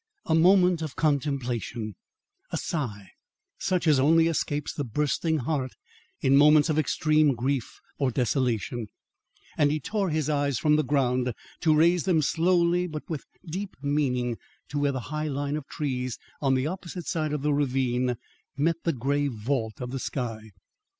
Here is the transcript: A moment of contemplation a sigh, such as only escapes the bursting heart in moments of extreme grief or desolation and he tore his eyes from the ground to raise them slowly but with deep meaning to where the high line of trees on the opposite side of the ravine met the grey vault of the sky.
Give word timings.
A 0.25 0.33
moment 0.33 0.81
of 0.81 0.95
contemplation 0.95 1.93
a 2.49 2.57
sigh, 2.57 3.09
such 3.59 3.85
as 3.85 3.99
only 3.99 4.25
escapes 4.25 4.73
the 4.73 4.83
bursting 4.83 5.37
heart 5.37 5.73
in 6.21 6.35
moments 6.35 6.69
of 6.69 6.79
extreme 6.79 7.35
grief 7.35 7.79
or 7.99 8.09
desolation 8.09 8.87
and 9.59 9.71
he 9.71 9.79
tore 9.79 10.09
his 10.09 10.27
eyes 10.27 10.57
from 10.57 10.75
the 10.75 10.83
ground 10.83 11.31
to 11.59 11.75
raise 11.75 12.05
them 12.05 12.23
slowly 12.23 12.87
but 12.87 13.07
with 13.11 13.25
deep 13.45 13.77
meaning 13.83 14.37
to 14.69 14.79
where 14.79 14.91
the 14.91 15.01
high 15.13 15.27
line 15.27 15.55
of 15.55 15.67
trees 15.67 16.17
on 16.41 16.55
the 16.55 16.65
opposite 16.65 17.05
side 17.05 17.31
of 17.31 17.43
the 17.43 17.53
ravine 17.53 18.15
met 18.57 18.77
the 18.83 18.93
grey 18.93 19.27
vault 19.27 19.79
of 19.79 19.91
the 19.91 19.99
sky. 19.99 20.49